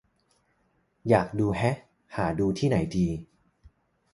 [1.09, 1.75] อยากดู แฮะ
[2.15, 3.07] หาดูที่ไหนดี